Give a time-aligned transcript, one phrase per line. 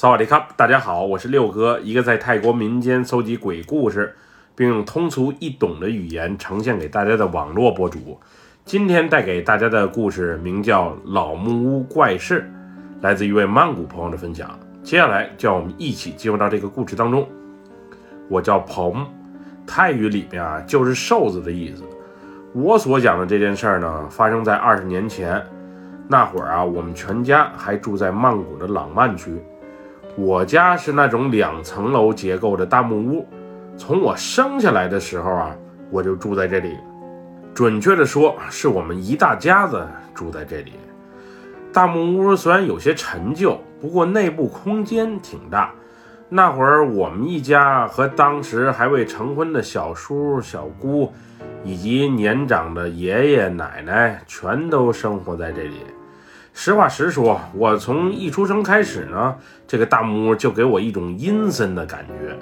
[0.00, 4.14] 萨瓦迪卡，大家好，我是六哥，一个在泰国民间搜集鬼故事，
[4.54, 8.16] 并用通俗易懂的语言呈现给大家的网络博主。
[8.64, 12.48] 今天带给大家的故事名叫《老木屋怪事》，
[13.02, 14.56] 来自一位曼谷朋友的分享。
[14.84, 17.28] 接下来，就让我们一起进入到这个故事当中。
[18.28, 19.04] 我叫彭，
[19.66, 21.82] 泰语里面啊就是瘦子的意思。
[22.52, 25.44] 我所讲的这件事儿呢，发生在二十年前。
[26.06, 29.42] 那会儿啊，我们全家还住在曼谷的朗曼区。
[30.18, 33.24] 我家是那种两层楼结构的大木屋。
[33.76, 35.56] 从我生下来的时候啊，
[35.92, 36.76] 我就住在这里。
[37.54, 40.72] 准确的说，是我们一大家子住在这里。
[41.72, 45.72] 大木屋虽然有些陈旧，不过内部空间挺大。
[46.28, 51.12] 那会儿我们一家和当时还未成婚的小叔、小姑，
[51.62, 55.76] 以及年长的爷爷奶奶，全都生活在这里。
[56.60, 59.36] 实话实说，我从一出生开始呢，
[59.68, 62.36] 这个大木屋就给我一种阴森的感觉。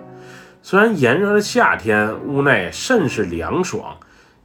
[0.62, 3.94] 虽然炎热的夏天，屋内甚是凉爽，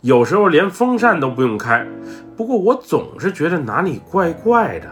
[0.01, 1.87] 有时候连风扇都不用开，
[2.35, 4.89] 不过我总是觉得哪里怪怪的，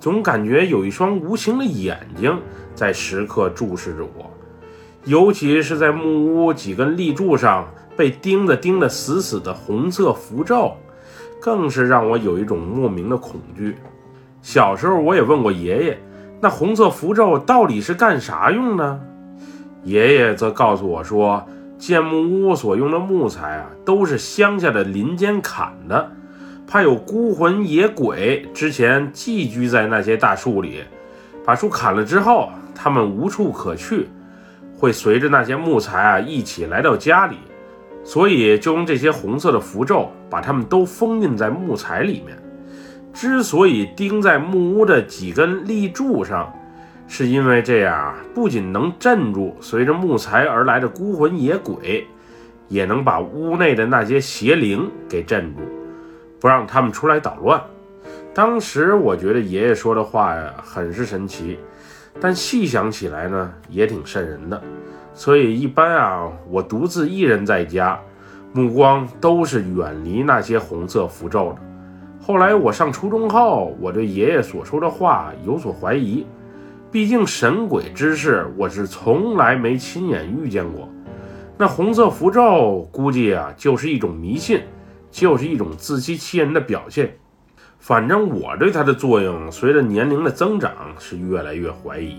[0.00, 2.34] 总感觉有一双无形的眼睛
[2.74, 4.30] 在时刻注视着我。
[5.04, 10.72] 尤其是在木屋几根立柱上被钉子钉得死死的红色符咒，
[11.38, 13.76] 更是让我有一种莫名的恐惧。
[14.42, 15.98] 小时候我也问过爷爷，
[16.40, 19.00] 那红色符咒到底是干啥用的？
[19.84, 21.46] 爷爷则告诉我说，
[21.78, 26.10] 建木屋所用的木材啊，都是乡下的林间砍的，
[26.66, 30.82] 怕有孤魂野鬼之前寄居在那些大树里，
[31.44, 34.08] 把树砍了之后，他们无处可去，
[34.76, 37.36] 会随着那些木材啊一起来到家里，
[38.02, 42.36] 所以就用这些红色的符咒把它们都封印在木材里面。
[43.12, 46.52] 之所以钉在木屋的几根立柱上，
[47.06, 52.06] 是因为这样啊，不仅能镇住随着木材而来的孤魂野鬼，
[52.68, 55.62] 也能把屋内的那些邪灵给镇住，
[56.40, 57.62] 不让他们出来捣乱。
[58.34, 61.58] 当时我觉得爷爷说的话呀，很是神奇，
[62.18, 64.60] 但细想起来呢，也挺瘆人的。
[65.12, 68.00] 所以一般啊，我独自一人在家，
[68.54, 71.71] 目光都是远离那些红色符咒的。
[72.24, 76.24] 后来我上初中后，我对爷爷所说的话有所怀疑，
[76.88, 80.88] 毕竟神鬼之事我是从来没亲眼遇见过。
[81.58, 84.60] 那红色符咒估计啊就是一种迷信，
[85.10, 87.12] 就是一种自欺欺人的表现。
[87.80, 92.18] 反正我对它的作用随着年龄的增长是越来越怀疑。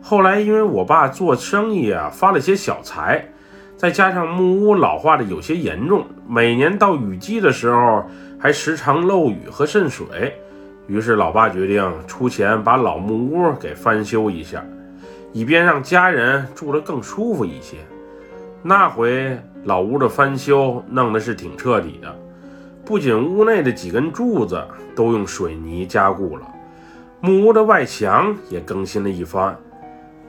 [0.00, 3.28] 后来因为我爸做生意啊发了些小财，
[3.76, 8.04] 再加上木屋老化的有些严重，每年到雨季的时候。
[8.38, 10.40] 还时常漏雨和渗水，
[10.86, 14.64] 于是老爸决定出钱把老木屋给翻修一下，
[15.32, 17.78] 以便让家人住得更舒服一些。
[18.62, 22.16] 那回老屋的翻修弄得是挺彻底的，
[22.84, 26.46] 不仅屋内的几根柱子都用水泥加固了，
[27.20, 29.58] 木屋的外墙也更新了一番，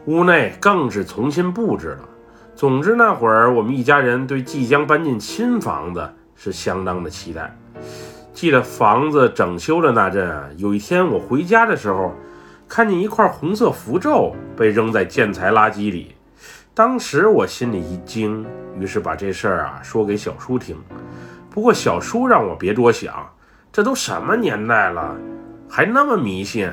[0.06, 2.10] 屋内更是重新布置了。
[2.56, 7.56] 总之那会儿我们一家人对即将搬进新房子是相当的期待。
[8.34, 12.14] 记得房子整修的那阵啊，有一天我回家的时候，
[12.68, 16.16] 看见一块红色符咒被扔在建材垃圾里。
[16.74, 18.46] 当时我心里一惊，
[18.80, 20.78] 于是把这事儿啊说给小叔听。
[21.50, 23.28] 不过小叔让我别多想，
[23.72, 25.18] 这都什么年代了，
[25.68, 26.72] 还那么迷信。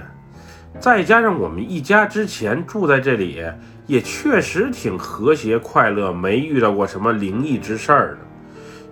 [0.78, 3.42] 再加上我们一家之前住在这里，
[3.86, 8.18] 也确实挺和谐快乐，没遇到过什么灵异之事儿。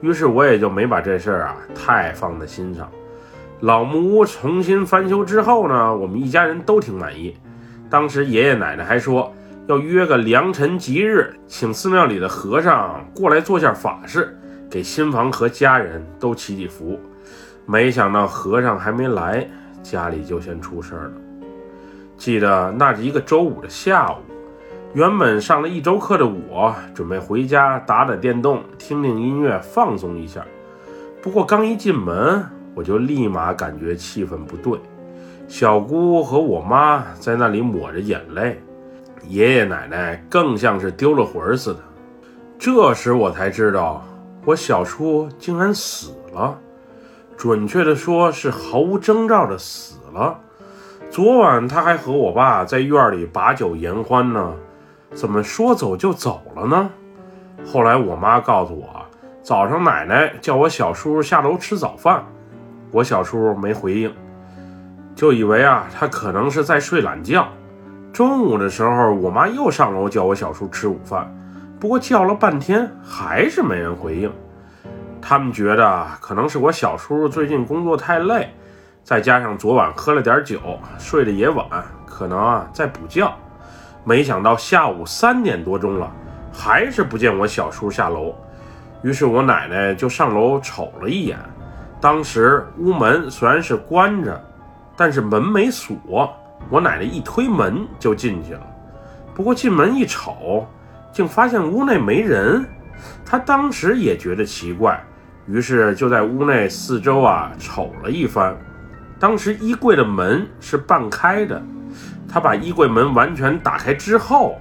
[0.05, 2.87] 于是我也就没把这事儿啊太放在心上。
[3.61, 7.35] 老木屋重新翻修之后呢，我们一家人都挺满意。
[7.89, 9.33] 当时爷爷奶奶还说
[9.67, 14.37] 要约个良辰吉日，请寺庙里的和尚过来做下法事，
[14.71, 17.01] 给新房和家人都祈祈福。
[17.65, 19.49] 没想到和尚还没来，
[19.83, 21.13] 家里就先出事儿了。
[22.19, 24.17] 记得那是一个周五的下午。
[24.95, 30.47] 原本上了一周课的我，准备回家打打电动、听听音乐、放松一下。
[31.21, 32.45] 不过刚一进门，
[32.77, 34.79] 我就立马感觉气氛不对。
[35.49, 38.63] 小姑和我妈在那里抹着眼泪，
[39.27, 41.81] 爷爷奶奶更像是丢了魂似的。
[42.57, 44.01] 这时我才知道，
[44.45, 46.57] 我小叔竟然死了，
[47.37, 50.39] 准确的说是毫无征兆的死了。
[51.11, 54.55] 昨晚他还和我爸在院里把酒言欢呢。
[55.15, 56.91] 怎么说走就走了呢？
[57.65, 58.89] 后来我妈告诉我，
[59.43, 62.23] 早上奶奶叫我小叔下楼吃早饭，
[62.91, 64.13] 我小叔没回应，
[65.15, 67.47] 就以为啊他可能是在睡懒觉。
[68.13, 71.33] 中午的时候，我妈又上楼叫我小叔吃午饭，
[71.81, 74.31] 不过叫了半天还是没人回应。
[75.23, 78.53] 他们觉得可能是我小叔最近工作太累，
[79.03, 80.61] 再加上昨晚喝了点酒，
[80.99, 81.67] 睡得也晚，
[82.05, 83.27] 可能啊在补觉。
[84.05, 86.13] 没想到下午三点多钟了，
[86.53, 88.35] 还是不见我小叔下楼。
[89.03, 91.39] 于是我奶奶就上楼瞅了一眼，
[92.01, 94.43] 当时屋门虽然是关着，
[94.97, 96.31] 但是门没锁。
[96.71, 98.61] 我奶奶一推门就进去了，
[99.35, 100.67] 不过进门一瞅，
[101.13, 102.65] 竟发现屋内没人。
[103.27, 104.99] 她当时也觉得奇怪，
[105.47, 108.57] 于是就在屋内四周啊瞅了一番。
[109.19, 111.63] 当时衣柜的门是半开的，
[112.29, 114.59] 他把衣柜门完全打开之后，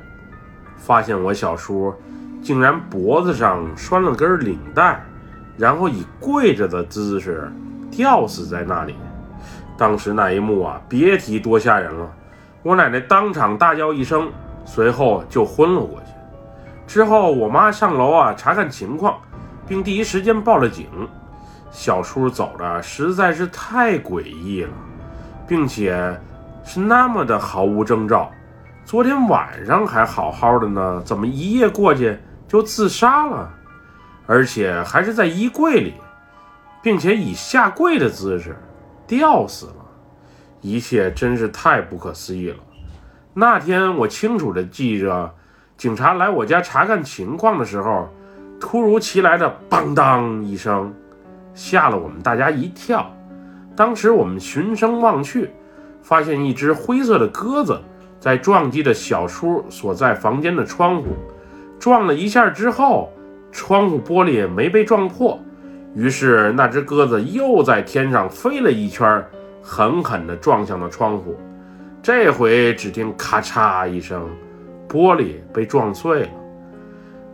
[0.77, 1.93] 发现我小叔
[2.41, 5.03] 竟然脖子上拴了根领带，
[5.57, 7.51] 然后以跪着的姿势
[7.89, 8.95] 吊死在那里。
[9.77, 12.11] 当时那一幕啊，别提多吓人了！
[12.61, 14.31] 我奶奶当场大叫一声，
[14.65, 16.11] 随后就昏了过去。
[16.85, 19.17] 之后我妈上楼啊查看情况，
[19.67, 20.87] 并第一时间报了警。
[21.71, 24.69] 小叔走的实在是太诡异了，
[25.47, 26.15] 并且
[26.63, 28.31] 是那么的毫无征兆。
[28.85, 32.17] 昨天晚上还好好的呢，怎么一夜过去
[32.47, 33.49] 就自杀了？
[34.25, 35.93] 而且还是在衣柜里，
[36.81, 38.55] 并且以下跪的姿势。
[39.05, 39.85] 吊死了，
[40.61, 42.57] 一切真是太不可思议了。
[43.33, 45.29] 那天我清楚地记着，
[45.77, 48.07] 警察来我家查看情况的时候，
[48.59, 50.93] 突如其来的“邦当”一声，
[51.53, 53.11] 吓了我们大家一跳。
[53.75, 55.51] 当时我们循声望去，
[56.03, 57.79] 发现一只灰色的鸽子
[58.19, 61.07] 在撞击着小叔所在房间的窗户，
[61.79, 63.11] 撞了一下之后，
[63.51, 65.39] 窗户玻璃没被撞破。
[65.95, 69.23] 于是，那只鸽子又在天上飞了一圈，
[69.61, 71.35] 狠狠地撞向了窗户。
[72.01, 74.27] 这回，只听咔嚓一声，
[74.89, 76.29] 玻璃被撞碎了。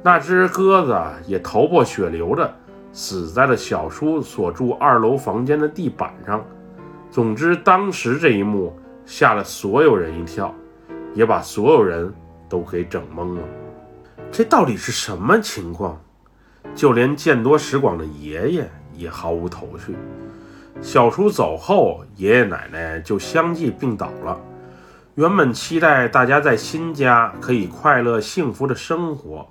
[0.04, 2.54] 那只鸽子也头破血流的
[2.92, 6.44] 死在了小叔所住二楼房间的地板上。
[7.12, 10.54] 总之，当时这一幕吓了所有人一跳，
[11.16, 12.14] 也把所有人
[12.48, 13.42] 都给整懵了。
[14.32, 16.00] 这到底是什么情况？
[16.76, 19.96] 就连见多识广的爷爷也毫无头绪。
[20.82, 24.40] 小叔走后，爷爷奶奶就相继病倒了。
[25.16, 29.46] 原本期待大家在新家可以快乐幸福的生活，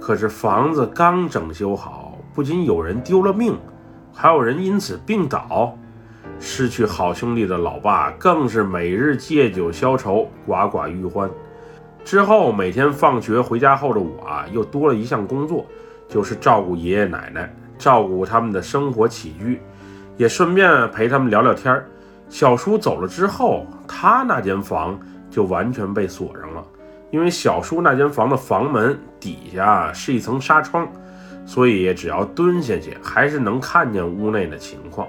[0.00, 3.54] 可是房子刚整修好，不仅有人丢了命，
[4.14, 5.76] 还有人因此病倒。
[6.38, 11.30] 失去好兄弟的老爸更是每日借酒消愁，寡寡欲欢。
[12.04, 15.66] 之后每天放学回家后的我啊，又多了一项工作。
[16.08, 19.60] 就是照顾爷爷奶奶，照顾他们的生活起居，
[20.16, 21.84] 也顺便陪他们聊聊天儿。
[22.28, 24.96] 小叔走了之后，他那间房
[25.28, 26.64] 就完全被锁上了，
[27.10, 30.86] 因为小叔那间房的房门底下是一层纱窗，
[31.44, 35.08] 所以只要蹲下去，还是能看见屋内的情况。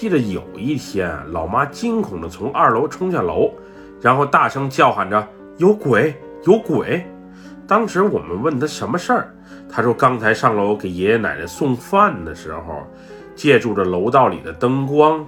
[0.00, 3.52] 记得有一天，老妈惊恐地从二楼冲下楼，
[4.00, 5.26] 然后大声叫喊着
[5.58, 6.14] ：“有鬼，
[6.44, 7.04] 有鬼！”
[7.66, 9.34] 当时我们问她什么事儿。
[9.68, 12.86] 她说：“刚才上楼给爷爷奶奶送饭的时候，
[13.34, 15.26] 借助着楼道里的灯光，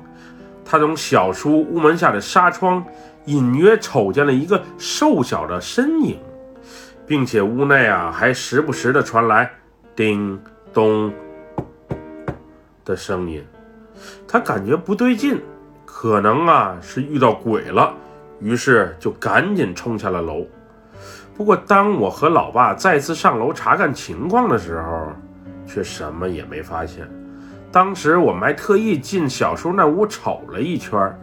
[0.65, 2.85] 他从小叔屋门下的纱窗
[3.25, 6.17] 隐约瞅见了一个瘦小的身影，
[7.05, 9.51] 并且屋内啊还时不时的传来
[9.97, 10.41] 叮
[10.73, 11.13] 咚
[12.85, 13.45] 的声音。
[14.27, 15.41] 他感觉不对劲，
[15.85, 17.95] 可能啊是遇到鬼了，
[18.41, 20.47] 于是就赶紧冲下了楼。”
[21.37, 25.09] 不过，当我和老爸再次上楼查看情况的时候，
[25.67, 27.09] 却什么也没发现。
[27.73, 31.19] 当时我们还特意进小叔那屋瞅了一圈，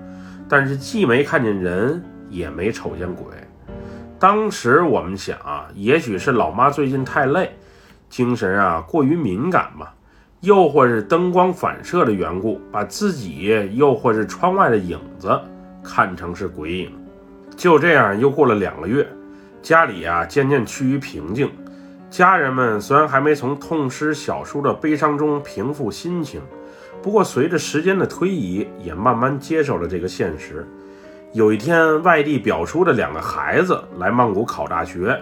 [0.50, 3.26] 但是既没看见人，也没瞅见鬼。
[4.18, 7.56] 当时我们想啊，也许是老妈最近太累，
[8.10, 9.94] 精神啊过于敏感吧，
[10.42, 15.40] 又或是灯光反射的缘故，把自己又或是窗外的影子
[15.84, 16.92] 看成是鬼影。
[17.56, 19.08] 就这样，又过了两个月。
[19.64, 21.50] 家里啊渐渐趋于平静，
[22.10, 26.40] 家人们虽然还没从痛失小叔的悲伤中平复心情，
[27.02, 30.66] 不过随着时间的推移，也慢慢接受了这个现实。
[31.34, 35.20] 有一天，外地表叔的两个孩子来曼谷考大学，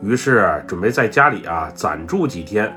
[0.00, 2.72] 于是准备在家里啊暂住几天。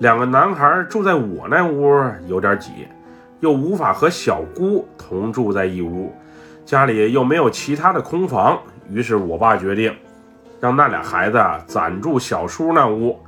[0.00, 2.88] 两个男孩住在我那屋有点挤，
[3.40, 6.10] 又无法和小姑同住在一屋，
[6.64, 9.94] 家里又没有其他的空房，于是我爸决定。
[10.58, 13.18] 让那俩孩子暂住小叔那屋，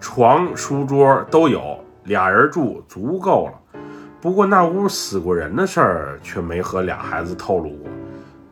[0.00, 3.80] 床、书桌都有，俩人住足够了。
[4.20, 7.90] 不过那屋死过人的事儿却没和俩孩子透露过，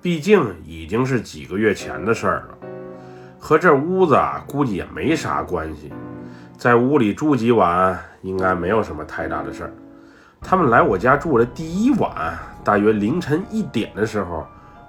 [0.02, 2.58] 毕竟已经是几个月前的事儿了，
[3.38, 4.18] 和这屋子
[4.48, 5.92] 估计也没啥关系，
[6.58, 9.72] 在屋里住几晚应该没有什么太大的事儿。
[10.40, 14.44] 他们来我家住的第一晚，大约凌晨一点的时候，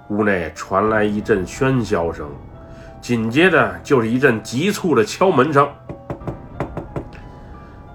[0.08, 2.28] 屋内传来一阵喧嚣声，
[3.00, 5.68] 紧接着就是一阵急促的敲门声。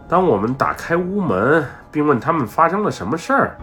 [0.08, 3.58] 当我们打开屋门，并问他们发生了什么事儿，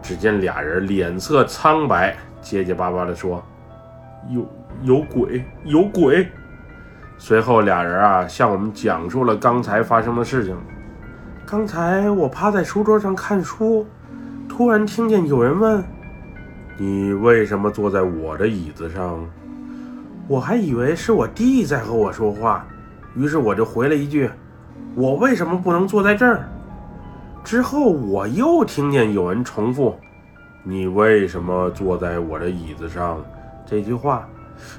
[0.00, 3.44] 只见俩人脸色苍白，结结巴巴地说
[4.32, 4.48] ：“有
[4.80, 6.26] 有鬼，有鬼。”
[7.24, 10.56] 随后，俩人啊向我们讲述了刚才发生的事情。
[11.46, 13.86] 刚才我趴在书桌上看书，
[14.48, 15.84] 突然听见有人问
[16.76, 19.24] ：“你为什么坐在我的椅子上？”
[20.26, 22.66] 我还以为是我弟在和我说话，
[23.14, 24.28] 于是我就回了一句。
[24.96, 26.48] 我为什么不能坐在这儿？
[27.44, 29.96] 之后我又听见有人重复
[30.66, 33.24] ：“你为什么坐在我的椅子上？”
[33.64, 34.28] 这句话，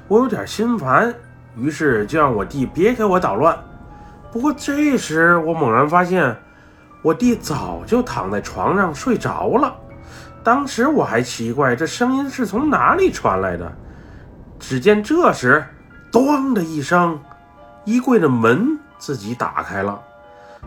[0.10, 1.14] 我有点心烦，
[1.58, 3.58] 于是就让我弟别给我捣乱。
[4.32, 6.36] 不过这时我猛然发现，
[7.02, 9.74] 我弟早就躺在床上睡着了。
[10.44, 13.72] 当时我还奇怪这声音是从哪里传来的。
[14.60, 15.64] 只见这时，
[16.12, 17.20] 咣的一声，
[17.86, 18.80] 衣柜的门。
[19.00, 20.00] 自己打开了，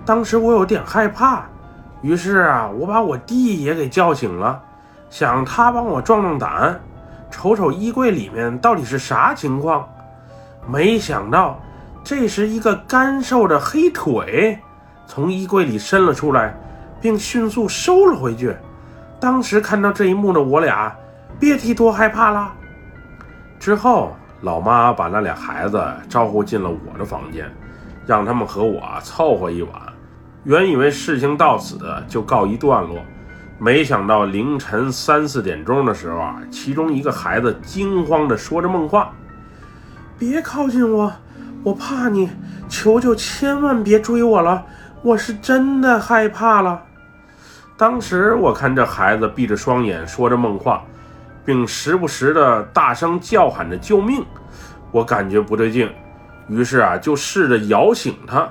[0.04, 1.46] 当时我有点害怕，
[2.02, 4.62] 于是啊，我把我弟也给叫醒了，
[5.08, 6.78] 想他帮我壮壮胆，
[7.30, 9.88] 瞅瞅衣柜里面到底是啥情况。
[10.66, 11.60] 没想到，
[12.02, 14.58] 这时一个干瘦的黑腿
[15.06, 16.54] 从衣柜里伸了出来，
[17.00, 18.56] 并迅速收了回去。
[19.20, 20.94] 当时看到这一幕的我俩，
[21.38, 22.52] 别提多害怕了。
[23.58, 27.50] 之后，老妈把那俩孩子招呼进了我的房间。
[28.06, 29.72] 让他们和我凑合一晚，
[30.44, 33.00] 原以为事情到此就告一段落，
[33.58, 39.10] 没想到凌晨三四点钟的时候啊，其中一个孩子惊慌地说着梦话
[40.18, 41.12] ：“别靠近我，
[41.62, 42.30] 我怕你，
[42.68, 44.64] 求求千万别追我了，
[45.02, 46.82] 我是真的害怕了。”
[47.76, 50.82] 当时我看这孩子闭着双眼说着梦话，
[51.44, 54.24] 并时不时地大声叫喊着救命，
[54.90, 55.90] 我感觉不对劲。
[56.48, 58.48] 于是啊，就试着摇醒他，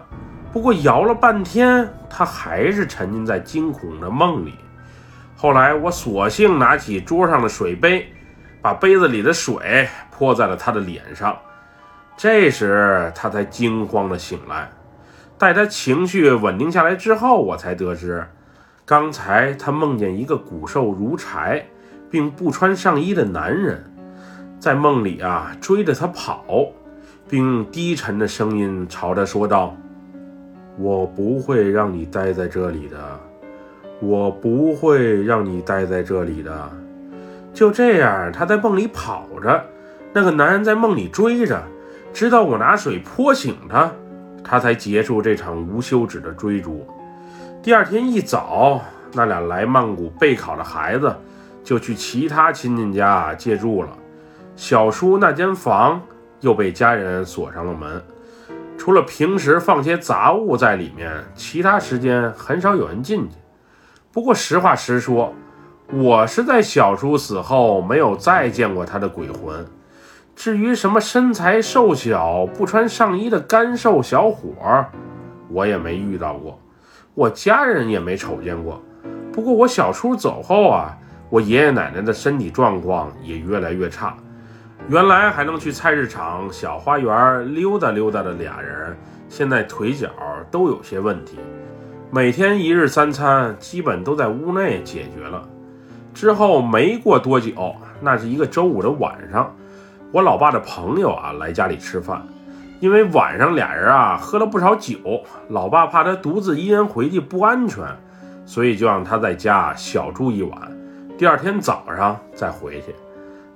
[0.54, 4.54] 不过摇了半天，他还是沉浸在惊恐的梦里。
[5.36, 8.08] 后来我索性拿起桌上的水杯，
[8.62, 11.36] 把杯子里的水泼在了他的脸上。
[12.18, 14.70] 这时他才惊慌的醒来。
[15.38, 18.26] 待他情绪稳定下来之后，我才得知，
[18.86, 21.66] 刚才他梦见一个骨瘦如柴，
[22.10, 23.84] 并不穿上衣的男人，
[24.60, 26.44] 在梦里啊追着他跑。
[27.28, 29.76] 并用低沉的声音朝他说道
[30.78, 32.98] ：“我不会让你待在这里的，
[34.00, 36.72] 我不会让你待在这里的。”
[37.52, 39.66] 就这样，他在梦里跑着，
[40.14, 41.64] 那个男人在梦里追着，
[42.16, 43.92] 直到我拿水泼醒他，
[44.42, 46.88] 他才结束这场无休止的追逐。
[47.62, 48.80] 第二天一早，
[49.12, 51.14] 那俩来曼谷备考的孩子
[51.62, 53.90] 就去其他亲戚家借住了。
[54.56, 56.02] 小叔那间房。
[56.42, 58.04] 又被家人锁上了门，
[58.78, 63.36] 除了平时放些杂物在里面，其他时间很少有人进去。
[64.12, 65.34] 不过实话实说，
[65.92, 69.66] 我是在小叔死后没有再见过他的鬼魂。
[70.36, 74.86] 至于什么身材瘦小、不穿上衣的干瘦小伙，
[75.50, 76.60] 我也没遇到过，
[77.14, 78.82] 我家人也没瞅见过。
[79.32, 80.96] 不过我小叔走后啊，
[81.30, 84.16] 我爷爷奶奶的身体状况也越来越差。
[84.88, 88.96] 原来还能去菜市场、小花园溜达溜达的俩人，
[89.30, 90.10] 现在腿脚
[90.52, 91.40] 都有些问题，
[92.12, 95.48] 每天一日三餐基本都在屋内解决了。
[96.14, 99.54] 之后没过多久，那是一个周五的晚上，
[100.12, 102.26] 我老爸的朋友啊来家里吃饭，
[102.80, 104.98] 因为晚上俩人啊喝了不少酒，
[105.50, 107.84] 老爸怕他独自一人回去不安全，
[108.46, 110.72] 所以就让他在家小住一晚，
[111.18, 112.96] 第二天早上再回去。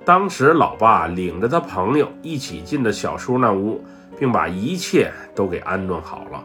[0.04, 3.82] 当时，老爸领着他朋友一起进的小叔那屋，
[4.18, 6.42] 并把一切都给安顿好了。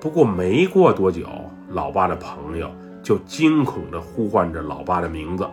[0.00, 1.26] 不过，没过多久，
[1.70, 2.70] 老爸的朋友
[3.02, 5.46] 就惊恐地呼唤着老爸的名字。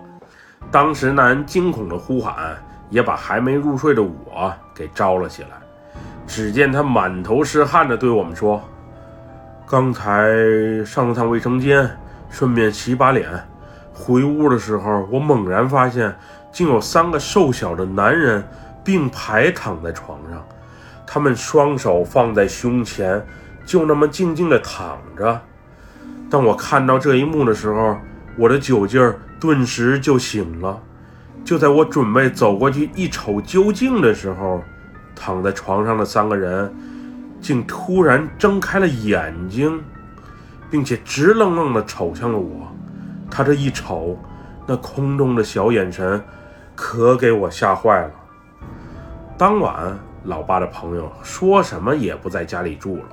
[0.71, 2.57] 当时，那人惊恐的呼喊
[2.91, 5.49] 也把还没入睡的我给招了起来。
[6.27, 8.61] 只见他满头是汗地对我们说
[9.67, 10.27] ：“刚才
[10.85, 11.89] 上了趟卫生间，
[12.29, 13.27] 顺便洗把脸。
[13.91, 16.15] 回屋的时候，我猛然发现。”
[16.53, 18.45] 竟有三个瘦小的男人
[18.83, 20.45] 并排躺在床上，
[21.07, 23.25] 他们双手放在胸前，
[23.65, 25.39] 就那么静静地躺着。
[26.29, 27.95] 当我看到这一幕的时候，
[28.35, 30.77] 我的酒劲儿顿时就醒了。
[31.43, 34.63] 就在我准备走过去一瞅究竟的时候，
[35.15, 36.73] 躺在床上的三个人
[37.41, 39.83] 竟突然睁开了眼睛，
[40.69, 42.67] 并且直愣愣地瞅向了我。
[43.29, 44.17] 他这一瞅，
[44.67, 46.23] 那空中的小眼神，
[46.75, 48.11] 可给我吓坏了。
[49.37, 53.05] 当晚，老爸的朋友说什么也不在家里住了，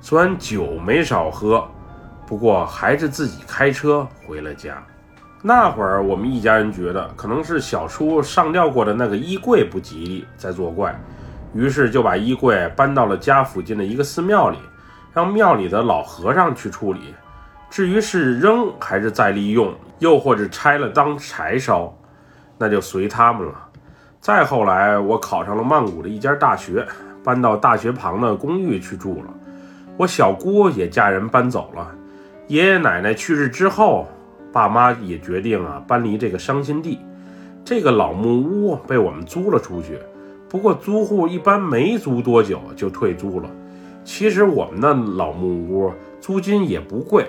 [0.00, 1.68] 虽然酒没少喝，
[2.26, 4.82] 不过还是自己开车回了家。
[5.40, 10.92] 那会儿，我们一家人觉得可能是小叔上吊过的那个衣柜不吉利，在作怪，
[11.54, 14.58] 于是就把衣柜搬到了家附近的一个寺庙里，
[15.14, 17.14] 让庙里的老和尚去处理。
[17.70, 21.96] 至于是扔还是再利用，又或者拆了当柴烧，
[22.58, 23.52] 那就随他们了。
[24.20, 26.84] 再后来，我考上了曼谷的一家大学，
[27.22, 29.32] 搬到大学旁的公寓去住了。
[29.96, 31.88] 我小姑也嫁人搬走了，
[32.48, 34.08] 爷爷奶奶去世之后。
[34.58, 36.98] 爸妈也决定啊，搬离这个伤心地。
[37.64, 39.96] 这个老木屋被我们租了出去，
[40.48, 43.48] 不过租户一般没租多久就退租了。
[44.02, 47.26] 其实我们的老木屋租金也不贵，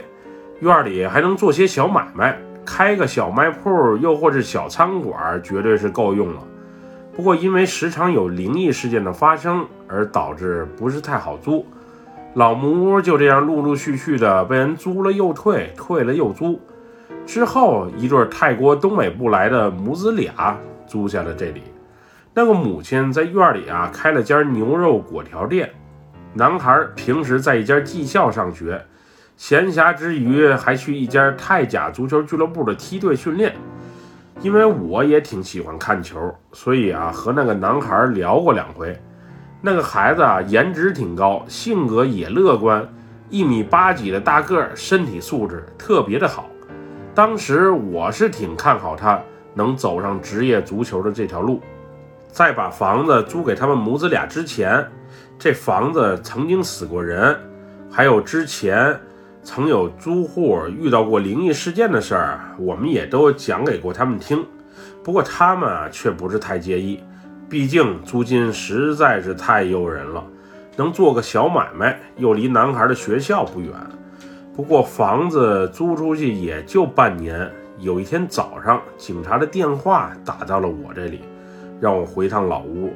[0.62, 6.42] 院里还能做些小买卖，开个小卖铺，又或是小餐馆，绝对是够用了。
[7.16, 11.64] 不过因为时常有灵异事件的发生，而导致不是太好租。
[12.34, 16.60] 老木屋就这样陆陆续续的被人租了又退，退了又租。
[17.32, 20.58] 之后，一对泰国东北部来的母子俩
[20.88, 21.62] 租下了这里。
[22.34, 25.70] 那个母亲在院里啊开了家牛肉果条店，
[26.34, 28.84] 男孩平时在一家技校上学，
[29.38, 33.54] 闲暇之余还去一家泰甲足球俱乐部的梯队训练。
[34.42, 39.00] 因为我也挺喜欢看球，所以啊和那个男孩聊过两回。
[39.62, 42.92] 那个孩子啊颜值挺高，性格也乐观，
[43.30, 46.49] 一米八几的大个儿，身体素质特别的好。
[47.20, 49.22] 当时我是挺看好他
[49.54, 51.60] 能走上职业足球的这条路。
[52.30, 54.88] 在把房子租给他们母子俩之前，
[55.38, 57.38] 这房子曾经死过人，
[57.92, 58.98] 还有之前
[59.44, 64.46] 曾有租户遇到过灵异事件的事儿，我们也都讲给过他们听。
[65.04, 67.04] 不过他们啊却不是太介意，
[67.50, 70.24] 毕竟租金实在是太诱人了，
[70.78, 73.74] 能做个小买卖，又离男孩的学校不远。
[74.60, 77.50] 不过房子租出去也就半年。
[77.78, 81.22] 有一天早上，警察的电话打到了我这里，
[81.80, 82.92] 让我回趟老屋，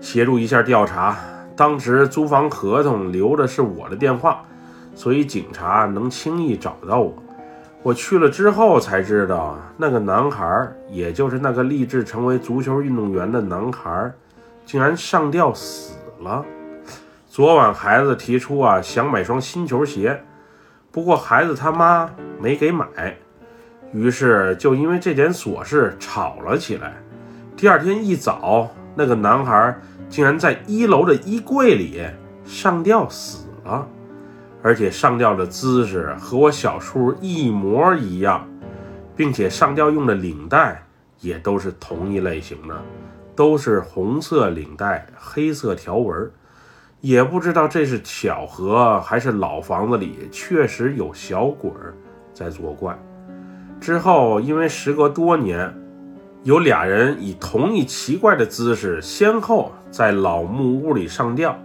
[0.00, 1.16] 协助一下调查。
[1.54, 4.42] 当时租房合同留的是我的电话，
[4.96, 7.14] 所以警察能轻易找到我。
[7.84, 14.10] 我去了之后才知道，那个男孩，也就是那个立志成为足球运动员的男孩，
[14.66, 16.44] 竟然上吊死了。
[17.28, 20.20] 昨晚孩子提出啊，想买双新球鞋。
[20.92, 23.16] 不过孩子他妈没给买，
[23.92, 26.94] 于是就因为这点琐事吵了起来。
[27.56, 32.02] 第二天一早，那个男孩竟然在一楼的衣柜里
[32.44, 33.86] 上吊死了，
[34.62, 38.48] 而且上吊的姿势和我小叔一模一样，
[39.14, 40.82] 并且上吊用的领带
[41.20, 42.82] 也都是同一类型的，
[43.36, 46.28] 都是红色领带，黑色条纹。
[47.00, 51.94] 也不知道这是巧合，还是老房子里确实有小鬼儿
[52.34, 52.98] 在作怪。
[53.80, 55.72] 之后，因为时隔多年，
[56.42, 61.58] 有俩人以同一奇怪的姿势先后在老木屋里上吊，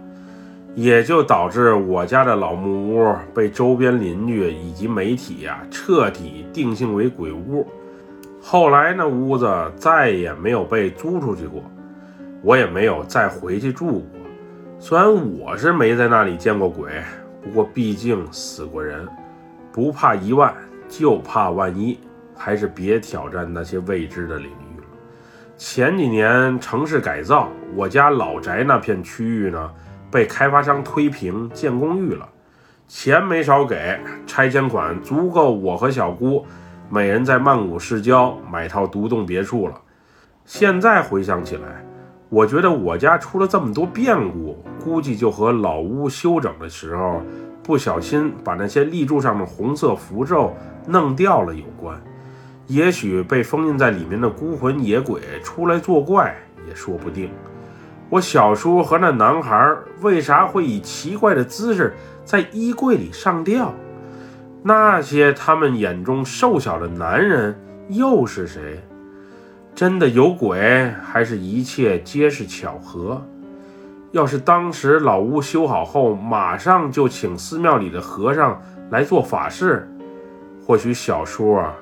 [0.74, 7.66] 也就导致我家的老木屋被周边邻居以及媒体呀彻底定性为鬼屋。
[8.40, 9.46] 后来那屋子
[9.76, 11.62] 再也没有被租出去过，
[12.42, 14.15] 我也没有再回去住过。
[14.78, 17.02] 虽然我是没在那里见过鬼，
[17.42, 19.08] 不过毕竟死过人，
[19.72, 20.54] 不怕一万
[20.86, 21.98] 就怕万一，
[22.36, 24.86] 还是别挑战那些未知的领域了。
[25.56, 29.72] 前几年城市改造，我家老宅那片区域呢，
[30.10, 32.28] 被开发商推平建公寓了，
[32.86, 36.44] 钱没少给，拆迁款足够我和小姑
[36.90, 39.74] 每人在曼谷市郊买套独栋别墅了。
[40.44, 41.85] 现在回想起来。
[42.28, 47.22] 我觉得我家出了这么多变故，估计就和老屋修整的时候
[47.62, 50.52] 不小心把那些立柱上的红色符咒
[50.86, 51.96] 弄掉了有关。
[52.66, 56.36] 也许被封印在里面的孤魂野鬼出来作怪
[56.68, 57.30] 也说不定。
[58.10, 63.72] 我小叔和那男孩为啥会以奇怪的姿势在衣柜里上吊？
[64.64, 67.56] 那些他们眼中瘦小的男人
[67.88, 68.80] 又是谁？
[69.76, 73.22] 真的有鬼，还是一切皆是巧合？
[74.10, 78.58] 要是当时老屋修好后，马上就请寺庙里的和尚
[78.88, 79.86] 来做法事，
[80.64, 81.74] 或许小叔啊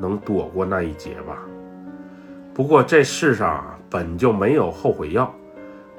[0.00, 1.36] 能躲过那一劫吧。
[2.54, 5.30] 不过这世上，本就没有后悔药。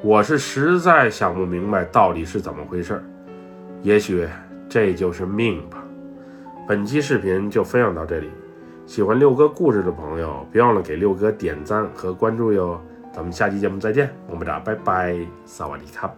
[0.01, 2.99] 我是实在想不明白到底是怎么回事。
[3.83, 4.27] 也许
[4.67, 5.77] 这就是命吧。
[6.67, 8.31] 本期视频就分享到这里，
[8.93, 12.79] 喜欢六哥故事的朋友，别忘了给六哥点赞和关注哟。
[13.11, 16.13] 咱们下期节目再见，么么哒，拜拜，萨瓦迪卡。